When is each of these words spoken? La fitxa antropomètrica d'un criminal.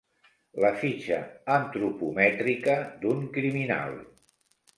La 0.63 0.69
fitxa 0.83 1.19
antropomètrica 1.57 2.79
d'un 3.05 3.23
criminal. 3.37 3.95